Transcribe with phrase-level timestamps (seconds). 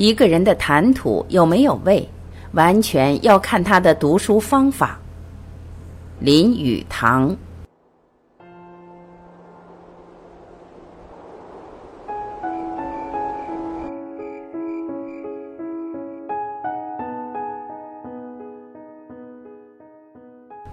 [0.00, 2.08] 一个人的谈吐有没有味，
[2.52, 4.98] 完全要看他的读书方法。
[6.18, 7.36] 林语堂。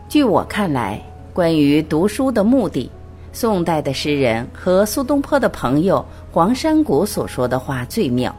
[0.07, 1.01] 据我看来，
[1.33, 2.89] 关于读书的目的，
[3.33, 8.33] 宋代的诗人和苏东坡的朋友黄山谷所说的话最妙。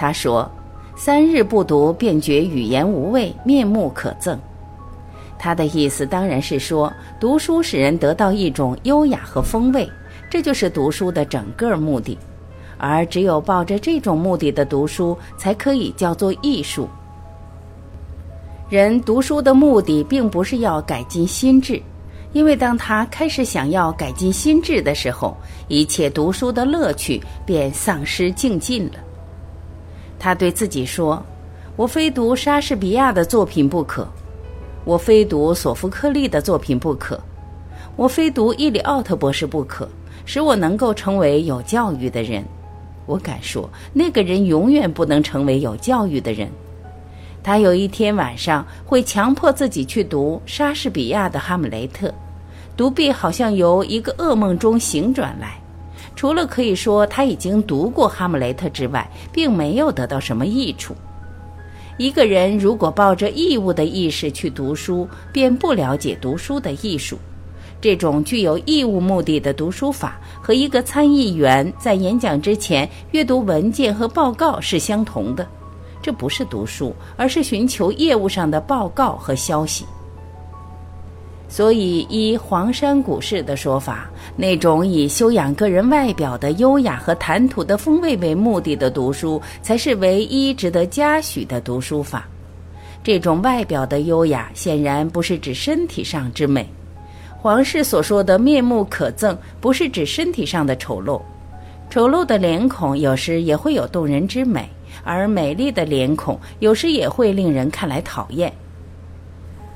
[0.00, 0.50] 他说
[0.96, 4.34] ：“三日不读，便觉语言无味，面目可憎。”
[5.38, 9.86] 他的意思当然是说，读书使人得到一种优雅和风味，
[10.30, 12.16] 这就是读书的整个目的。
[12.78, 16.88] 而只有抱着这种目的的读书，才可以叫做艺术。
[18.70, 21.78] 人读书的目的，并不是要改进心智，
[22.32, 25.36] 因为当他开始想要改进心智的时候，
[25.68, 28.92] 一切读书的乐趣便丧失尽尽了。
[30.20, 31.20] 他对自己说
[31.76, 34.06] ：“我非读莎士比亚的作品不可，
[34.84, 37.18] 我非读索福克利的作品不可，
[37.96, 39.88] 我非读伊里奥特博士不可，
[40.26, 42.44] 使我能够成为有教育的人。
[43.06, 46.48] 我敢说，那个人永远不能成为有教育的人。
[47.42, 52.08] 他有一天晚上会强迫自己去读莎士比亚的《哈姆雷特》，
[52.76, 55.58] 独臂好像由一个噩梦中醒转来。”
[56.20, 60.94] 除了可以说他已经读过《哈姆雷特》之外，并没有得到什么益处。
[61.96, 67.18] 一个人如果抱着义务的意识去读书，便不了解读书的艺术。
[67.80, 75.48] 这种具有义务目的的读书法，和一个参议员在演讲之前阅读文件和报告是相同的。
[76.02, 79.86] 这不是读书，而是寻求业务上的报告和消息。
[81.52, 92.28] 所以，依黄山谷式的说法，那种以修养个人外表的优雅和谈吐的风味为目的的读书，才是唯一值得嘉许的读书法。
[93.02, 96.64] 这种外表的优雅，显然不是指身体上之美。
[97.36, 101.20] 黄氏所说的面目可憎，不是指身体上的丑陋。
[101.90, 104.70] 丑陋的脸孔有时也会有动人之美，
[105.02, 108.52] 而美丽的脸孔有时也会令人看来讨厌。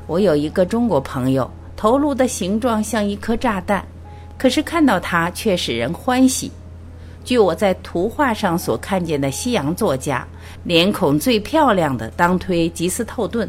[0.07, 1.51] 我有一个中国朋友。
[1.77, 3.85] 头颅的形状像一颗炸弹，
[4.39, 6.51] 可是看到它却使人欢喜。
[7.25, 10.27] 据我在图画上所看见的西洋作家，
[10.65, 13.49] 脸孔最漂亮的当推吉斯透顿，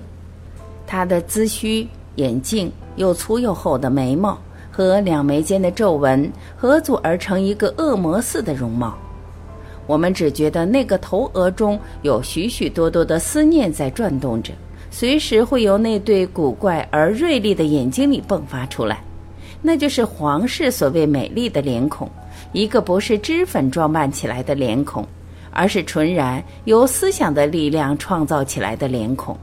[0.87, 4.37] 他的髭须、眼镜、又粗又厚的眉毛
[4.71, 8.97] 和两眉间的皱纹合组而成一个恶魔似的容貌。
[9.87, 14.53] 我们只觉得那个头额中有许许多多的思念在转动着。
[14.97, 19.03] 随时会由那对古怪而锐利的眼睛里迸发出来，
[19.61, 22.09] 那就是皇室所谓美丽的脸孔，
[22.53, 25.05] 一个不是脂粉装扮起来的脸孔，
[25.51, 29.37] 而是纯然由思想的力量创造起来的脸孔。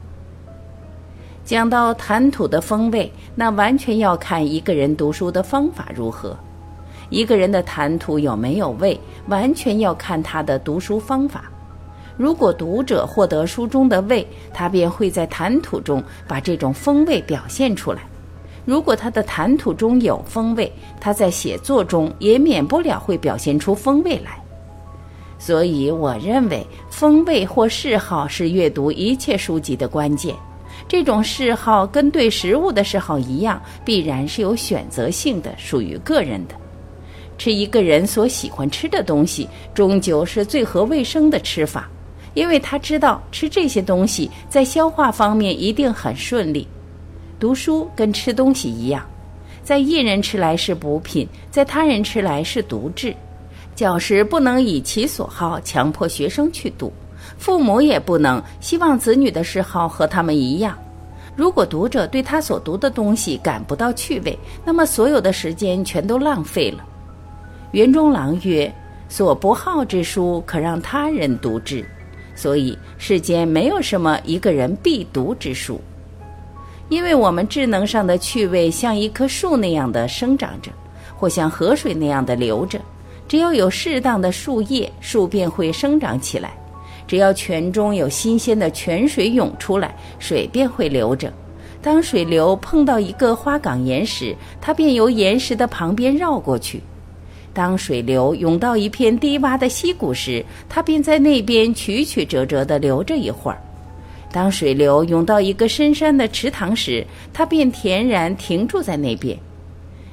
[1.45, 6.35] 讲到谈吐的风味，那完全要看一个人读书的方法如何。
[7.11, 11.43] 一个人的谈吐有没有味，完全要看他的读书方法。
[12.15, 17.99] 如果读者获得书中的味，他便会在谈吐中把这种风味表现出来；
[18.65, 24.39] 如果他的谈吐中有风味，他在写作中也免不了会表现出风味来。
[25.39, 30.35] 所以，我认为风味或嗜好是阅读一切书籍的关键。
[30.87, 36.55] 这种嗜好跟对食物的嗜好一样，必然是有选择性的，属于个人的。
[37.37, 41.89] 吃一个人所喜欢吃的东西，终究是最合卫生的吃法。
[42.33, 46.67] 因为他知道吃这些东西在消化方面一定很顺利。
[47.39, 49.05] 读书跟吃东西一样，
[49.63, 53.13] 在一人吃来是补品，在他人吃来是毒质。
[53.75, 56.93] 教师不能以其所好强迫学生去读，
[57.37, 60.77] 父母也不能希望子女的嗜好和他们一样。
[61.35, 66.85] 如果读者对他所读的东西感不到趣味，那么所有的时间全都浪费了。
[67.71, 68.71] 园中郎曰
[69.09, 71.83] ：“所不好之书，可让他人读之。”
[72.35, 75.79] 所以，世间没有什么一个人必读之书，
[76.89, 80.71] 因为我们智能上的趣味像一棵树那样的生长着，
[81.15, 82.79] 或像河水那样的流着。
[83.27, 86.49] 只要有适当的树叶，树便会生长起来；
[87.07, 91.31] 只要泉中有新鲜的泉水涌出来，水便会流着。
[91.81, 96.81] 当水流碰到一个花岗岩时，它便由岩石的旁边绕过去。
[97.53, 103.57] 当水流涌到一片低洼的溪谷时，它便在那边曲曲折折地流着一会儿；
[104.31, 109.37] 当水流涌到一个深山的池塘时，它便恬然停住在那边；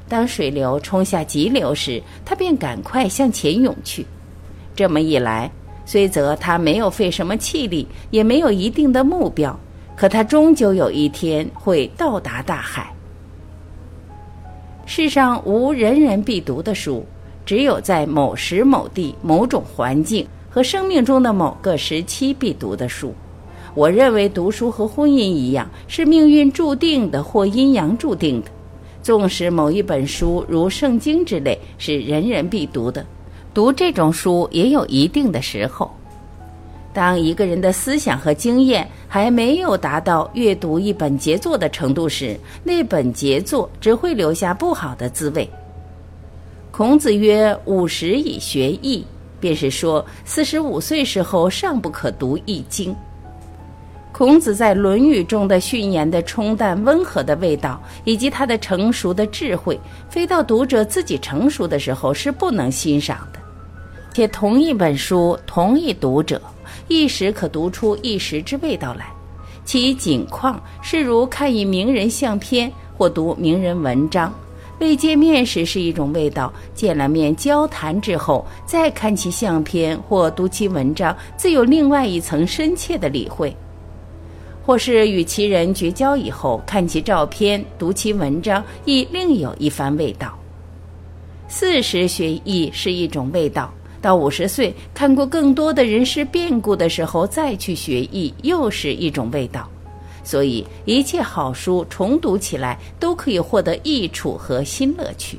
[0.07, 4.05] 当水流冲下急流时，它便赶快向前涌去。
[4.77, 5.51] 这么一来，
[5.87, 9.59] 虽则他没有费什么气力，也没有一定的目标，
[9.97, 12.93] 可他终究有一天会到达大海。
[14.85, 17.05] 世上无人人必读的书，
[17.51, 23.13] 只有在某时某地、某种环境和生命中的某个时期必读的书。
[23.75, 28.49] 我认为读书和婚姻一样，是命运注定的或阴阳注定的。
[29.03, 33.05] 纵使某一本书如圣经之类是人人必读的，
[33.53, 35.91] 读这种书也有一定的时候。
[36.95, 45.51] 当一个人的思想和经验还没有达到阅读一本杰作的程度时，那本杰作只会留下不好的滋味。
[46.71, 49.05] 孔子曰：“五十以学易”，
[49.41, 52.93] 便是说四十五岁时候尚不可读《易经》。
[54.13, 59.79] 孔子在《论语》中的训言的冲淡温和的味道，以及他的成熟的智慧，
[60.09, 63.41] 非到读者自己成熟的时候是不能欣赏的。
[64.13, 66.41] 且同一本书，同一读者，
[66.89, 69.07] 一时可读出一时之味道来，
[69.65, 74.33] 其景况是如看一名人相片或读名人文章，
[74.81, 83.55] 未见面时是一种味道，见了面交谈之后，再看其相片或读其文章，自有另外一层深切的理会。
[84.65, 90.35] 或是与其人绝交以后，看其照片、读其文章，亦另有一番味道。
[91.47, 99.69] 四十学艺是一种味道，到五十岁看过更多的人事变故的时候，再去学艺，又是一种味道。
[100.23, 105.39] 所以，一切好书重读起来，都可以获得益处和新乐趣。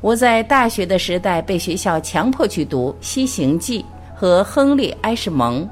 [0.00, 3.80] 我在大学的时代被学校强迫去读《西行记》
[4.14, 5.66] 和亨利·埃什蒙。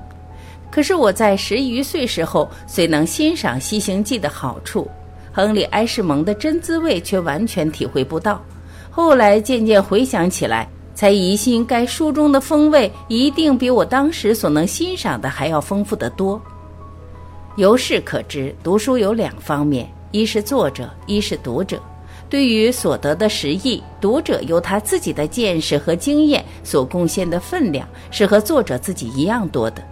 [0.70, 4.88] 可是我在十余岁时候，虽能欣赏《西行记》的好处，
[5.32, 8.40] 亨利·埃什蒙的真滋味却完全体会不到。
[8.90, 16.40] 后来渐渐回想起来，才疑心该书中的风味一定比我当时所能欣赏的还要丰富得多。
[17.56, 21.78] 由是可知，读书有两方面：一是作者，一是读者。
[22.30, 29.82] 对于所得的实益，读者由他自己的见识和经验所贡献的分量，是和作者自己一样多的。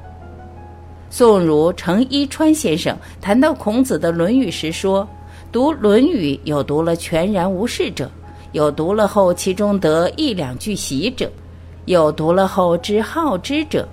[1.11, 5.07] 宋儒程一川先生谈到孔子的《论语》时说
[5.53, 8.11] ：“读《论语》有读了全然无事者，
[8.53, 11.31] 有读了后其中得一两句习者，
[11.85, 13.87] 有读了后知好之者，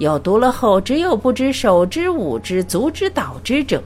[0.00, 3.80] 有读了后只有不知手之舞之足之蹈之者。”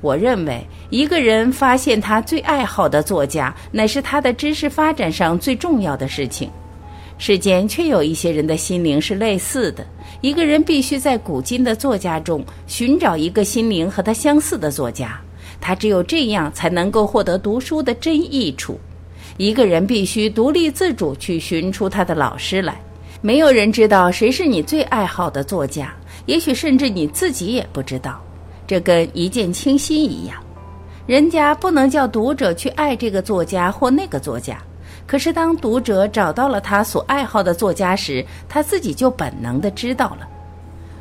[0.00, 6.48] 我认为，一个人发现他最爱好的作家，乃是他的知识发展上最重要的事情。
[7.18, 9.84] 世间却有一些人的心灵是类似的。
[10.22, 15.20] 一个人必须在古今的作家中寻找一个心灵和他相似的作家，
[15.60, 18.80] 他只有这样才能够获得读书的真益处。
[19.36, 22.80] 一个人必须独立自主去寻出他的老师来。
[23.22, 25.94] 没有人知道谁是你最爱好的作家，
[26.24, 28.18] 也许甚至你自己也不知道。
[28.66, 30.42] 这跟一见倾心一样，
[31.06, 34.56] 人家不能叫读者去爱这个作家或那个作家。
[35.06, 40.26] 可是，当读者找到了他所爱好的作家时，他自己就本能的知道了。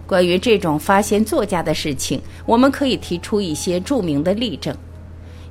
[0.06, 4.76] 关于这种发现作家的事情，我们可以提出一些著名的例证。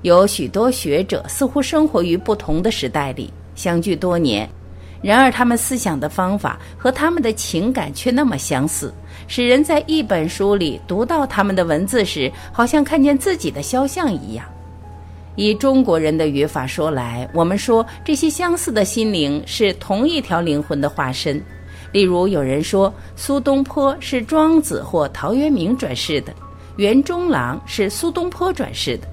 [0.02, 4.48] 有许多学者似乎生活于不同的时代里，相距多年，
[5.00, 8.92] 然而他们思想的方法和他们的情感却那么相似，
[9.26, 14.44] 使人在一本书里读到他们的文字时，好像看见自己的肖像一样。
[15.36, 21.40] 以中国人的语法说来，我们说这些相似的心灵是同一条灵魂的化身。
[21.92, 26.34] 例如，有人说苏东坡是庄子或陶渊明转世的，
[26.76, 29.08] 袁中郎是苏东坡转世的。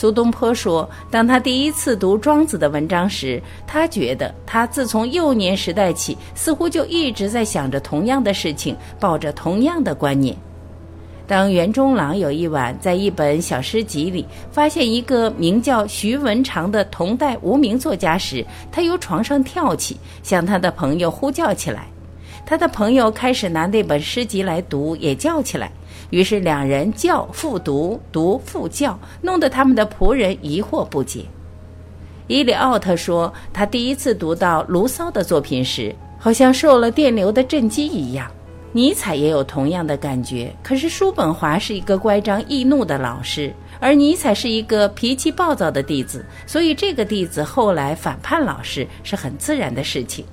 [0.00, 10.36] 苏东坡说，当他第一次读庄子的文章时，他觉得他自从幼年时代起，似乎就一直在想着同样的事情，抱着同样的观念。
[11.26, 21.88] 当袁中郎有一晚在一本小诗集里发现一个名叫徐文长的同代无名作家时，他由床上跳起，向他的朋友呼叫起来。
[22.46, 25.72] 他的朋友开始拿那本诗集来读，也叫起来。
[26.10, 31.24] 于是两人叫复读，读复教，弄得他们的仆人疑惑不解。
[32.26, 38.30] 伊里奥特说，他第一次读到卢骚的作品时，好像受了电流的震击一样。
[38.72, 43.50] 尼采也有同样的感觉，可是叔本华是一个乖张易怒的老师，
[43.80, 50.24] 而尼采是一个脾气暴躁的弟子，所以这个弟子后来反叛老师是很自然的事情。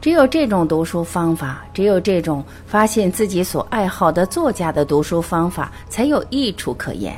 [0.00, 7.16] 只有这种读书方法，只有这种发现自己所爱好的作家的读书方法，才有益处可言。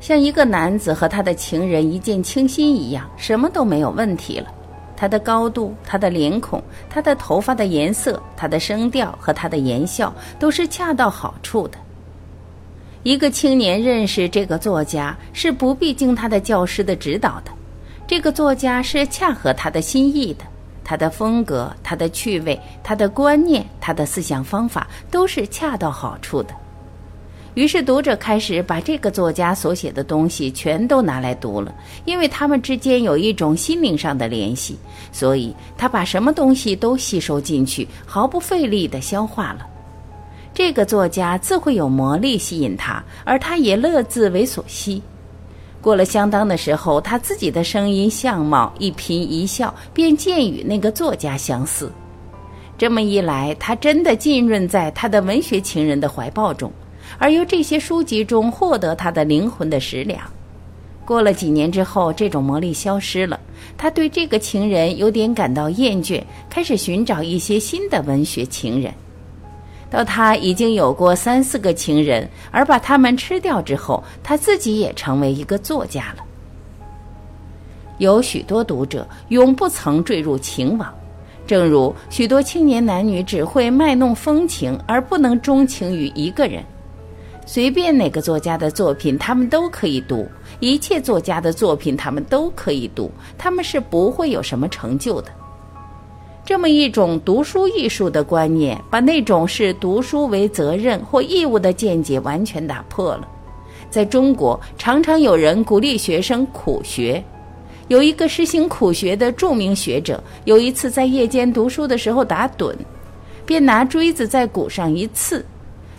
[0.00, 4.46] 像一个男子和他的情人一见倾心一样，什么都没有问题了。
[4.94, 11.78] 他的高度、他的脸孔、他的头发的颜色、他的声调和他的言笑都是恰到好处的。
[13.02, 17.50] 一个青年认识这个作家是不必经他的教师的指导的，
[18.06, 20.44] 这个作家是恰合他的心意的，
[20.88, 26.54] 他的风格、他的趣味、他的观念、他的思想方法都是恰到好处的。
[27.52, 31.74] 于是读者开始把这个作家所写的东西全都拿来读了，
[32.06, 34.78] 因为他们之间有一种心灵上的联系，
[35.12, 39.66] 所以他把什么东西都吸收进去，毫不费力地消化了。
[40.54, 45.02] 这个作家自会有魔力吸引他，而他也乐自为所吸。
[45.88, 51.90] 过了相当的时候，他自己的声音、相貌、一颦一笑，便渐与那个作家相似。
[52.76, 56.70] 这么一来，他真的浸润在他的文学情人的怀抱中。
[57.16, 60.20] 而由这些书籍中获得他的灵魂的食粮。
[61.06, 63.40] 过了几年之后，这种魔力消失了，
[63.78, 68.92] 他对这个情人有点感到厌倦，开始寻找一些新的文学情人。
[69.90, 76.24] 到他已经有过三四个情人，而把他们吃掉之后，他自己也成为一个作家了。
[77.98, 80.94] 有许多读者永不曾坠入情网，
[81.46, 86.62] 正如许多青年男女只会卖弄风情，而不能钟情于一个人。
[87.46, 90.26] 随便哪个作家的作品，他们都可以读；
[90.60, 93.10] 一切作家的作品，他们都可以读。
[93.38, 95.30] 他们是不会有什么成就的。
[96.48, 103.28] 这么一种读书艺术的观念，把那种视读书为责任或义务的见解完全打破了。
[103.90, 107.22] 在中国，常常有人鼓励学生苦学。
[107.88, 112.74] 有一个实行苦学的著名学者，有一次在夜间读书的时候打盹，
[113.44, 115.44] 便拿锥子在鼓上一刺。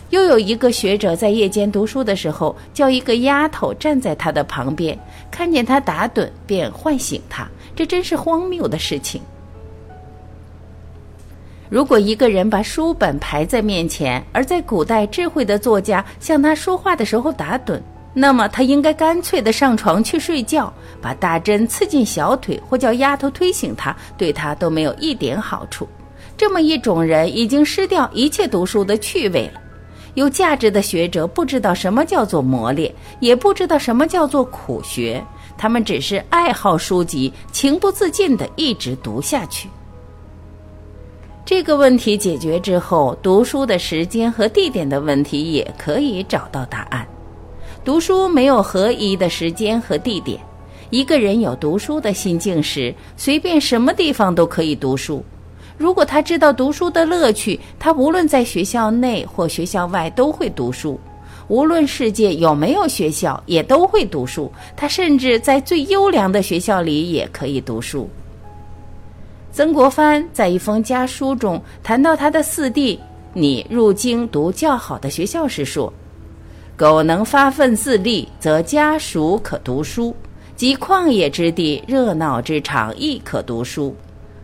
[0.08, 4.98] 又有一个学者在夜间读书的时候，叫一个丫头站在他的旁边，
[5.30, 7.48] 看见他打盹，便唤醒他。
[7.76, 9.22] 这真是荒谬的事情。
[11.70, 17.80] 如果一个人把书本排在面前，而在古代智慧的作家向他说话的时候打盹，
[18.12, 25.88] 那么他应该干脆的上床去睡觉，把大针刺进小腿，或叫丫头推醒他，对他都没有一点好处。
[26.36, 29.60] 这么一种人，已经失掉一切读书的趣味了。
[30.14, 35.24] 有价值的学者不知道什么叫做磨练，也不知道什么叫做苦学，
[35.56, 39.68] 他们只是爱好书籍，情不自禁地一直读下去。
[41.50, 47.04] 这个问题解决之后，读书的时间和地点的问题也可以找到答案。
[47.84, 50.38] 读书没有合一的时间和地点，
[50.90, 55.24] 一个人有读书的心境时，随便什么地方都可以读书。
[55.76, 60.96] 如果他知道读书的乐趣，他无论在学校内或学校外都会读书；
[61.48, 64.48] 无论世界有没有学校，也都会读书。
[64.76, 68.08] 他甚至在最优良的学校里也可以读书。
[69.52, 72.98] 曾国藩在一封家书中谈到他的四弟
[73.34, 75.92] 你入京读较好的学校时说
[76.76, 80.14] ：“苟能发奋自立，则家属可读书；
[80.54, 83.94] 及旷野之地、热闹之场，亦可读书。”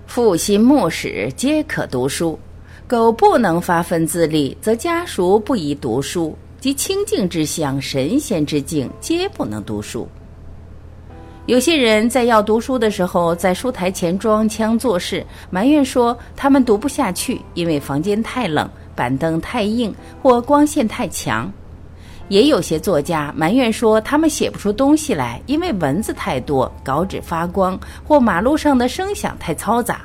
[0.07, 2.39] 父心莫使皆可读书，
[2.87, 10.07] 苟不能发奋自立，则家属不宜读书；及清净之乡、神仙之境，皆不能读书。
[11.47, 21.51] 有些人在要读书的时候，在书台前装腔作势，埋怨说他们读不下去，因为房间太冷、板凳太硬或光线太强。
[22.29, 30.01] 也有些作家埋怨说，他们写不出东西来，因为文字太多，稿纸发光，或马路上的声响太嘈杂。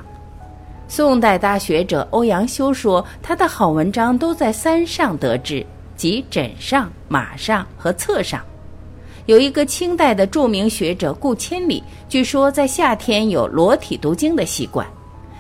[0.88, 8.40] 宋代大学者欧阳修说，他的好文章都在三上得志，即枕上、马上和册上。
[9.26, 14.88] 有一个清代的著名学者顾千里，据说在夏天有裸体读经的习惯。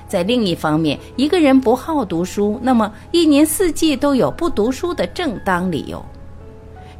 [0.07, 6.03] 在另一方面，一个人不好读书，那么一年四季都有不读书的正当理由。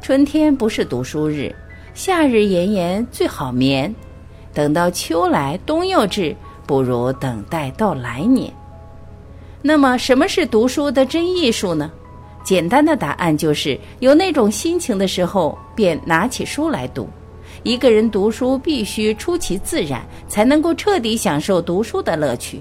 [0.00, 1.54] 春天不是读书日，
[1.94, 3.94] 夏日炎炎最好眠。
[4.54, 6.34] 等到秋来冬又至，
[6.66, 8.52] 不如等待到来年。
[9.60, 11.92] 那么，什么是读书的真艺术呢？
[12.42, 17.08] 简单的答案就是：有那种心情的时候，便拿起书来读。
[17.62, 22.60] 一个人读书必须出其自然，才能够彻底享受读书的乐趣。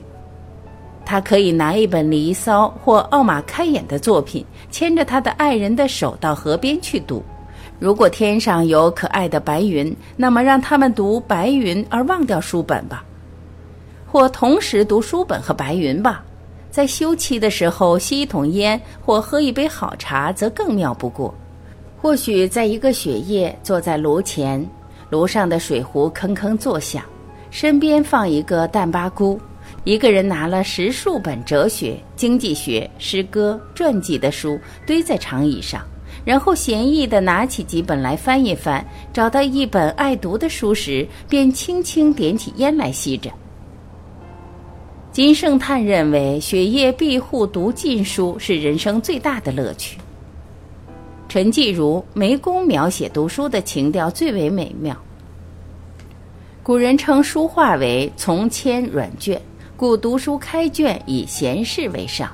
[1.03, 7.23] 他可以拿一本《离骚》或奥马开眼的作品，牵着他的爱人的手到河边去读。
[7.79, 13.03] 如果天上有可爱的白云，那么让他们读白云而忘掉书本吧；
[14.05, 16.23] 或同时读书本和白云吧。
[16.71, 21.33] 在休憩的时候吸一桶烟或喝一杯好茶，则更妙不过。
[22.01, 24.65] 或许在一个雪夜，坐在炉前，
[25.09, 27.03] 炉上的水壶铿铿作响。
[27.51, 29.37] 身边放一个淡巴菇，
[29.83, 35.85] 一个人拿了十数本哲学、经济学、诗歌、传记的书堆在长椅上，
[36.23, 43.29] 然后闲逸地拿起几本来翻一翻，找到一本爱读的书时，便轻轻点起烟来吸着。
[45.11, 49.97] 金圣叹认为，雪夜庇护读禁书是人生最大的乐趣。
[51.27, 54.95] 陈继儒、梅公描写读书的情调最为美妙。
[56.63, 59.41] 古人称书画为从铅软卷，
[59.75, 62.31] 故读书开卷以闲事为上。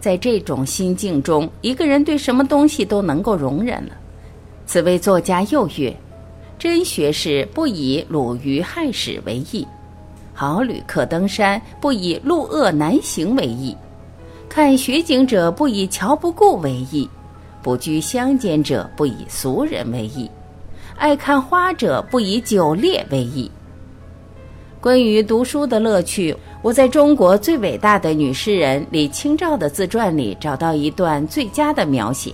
[0.00, 3.92] 在这种心境中，一个人对什么东西都能够容忍了。
[4.64, 5.94] 此位作家又曰
[6.58, 9.66] ：“真学士不以鲁豫害史为意。”
[10.38, 13.74] 好旅客登山，不以路恶难行为意；
[14.50, 17.08] 看雪景者，不以桥不顾为意；
[17.62, 20.28] 不居乡间者，不以俗人为意；
[20.98, 23.50] 爱看花者，不以酒烈为意。
[24.78, 32.30] 关于读书的乐趣，我在中国最伟大的女诗人李清照的自传里找到一段最佳的描写。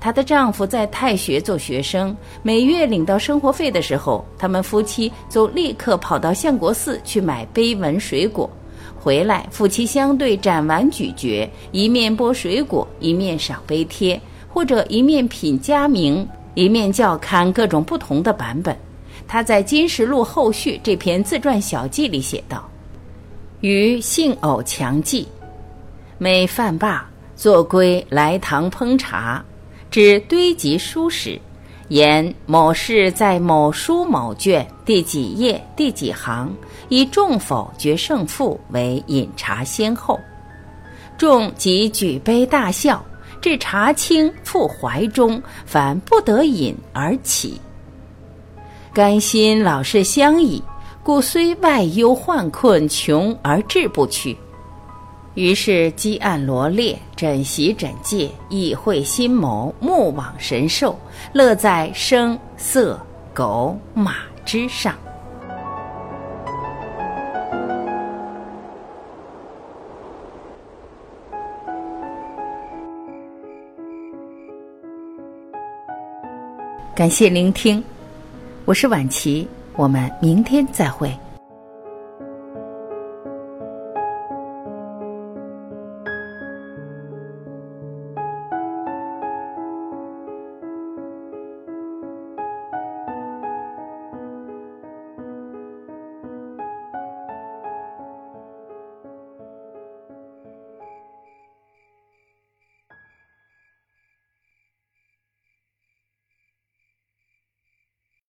[0.00, 8.48] 她的丈夫在太学做学生，每月领到生活费的时候，他们夫妻就立刻跑到相国寺去买碑文水果，
[8.96, 18.76] 回来夫妻相对斩完咀嚼，一面剥水果，一面赏碑帖，或者一面品佳名，一面校勘各种不同的版本。
[19.26, 22.66] 他在《金石录后续》这篇自传小记里写道
[23.60, 25.26] ：“余性偶强记，
[26.18, 29.44] 每饭罢，坐归来堂烹茶。”
[29.90, 31.40] 指堆积书史，
[31.88, 36.54] 言某事在某书某卷第几页第几行，
[36.90, 40.20] 以众否决胜负为饮茶先后。
[41.16, 43.02] 众即举杯大笑，
[43.40, 47.58] 至茶清复怀中，反不得饮而起。
[48.92, 50.62] 甘心老是相倚，
[51.02, 54.36] 故虽外忧患困穷而志不屈。
[55.38, 60.98] 于是积案罗列，枕席枕藉，意会心谋，目往神兽，
[61.32, 62.98] 乐在声色
[63.32, 64.96] 狗马之上。
[76.96, 77.80] 感谢聆听，
[78.64, 81.16] 我是晚琪，我们明天再会。